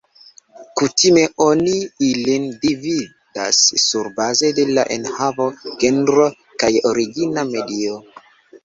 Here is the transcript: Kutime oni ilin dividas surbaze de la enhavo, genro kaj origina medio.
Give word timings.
Kutime 0.79 1.25
oni 1.47 1.73
ilin 2.07 2.47
dividas 2.65 3.61
surbaze 3.85 4.53
de 4.61 4.67
la 4.79 4.89
enhavo, 4.97 5.49
genro 5.85 6.29
kaj 6.65 6.75
origina 6.93 7.51
medio. 7.55 8.05